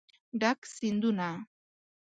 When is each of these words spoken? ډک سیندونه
ډک 0.41 0.59
سیندونه 0.73 1.29